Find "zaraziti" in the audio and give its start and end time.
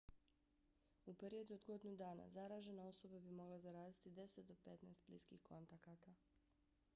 3.67-4.15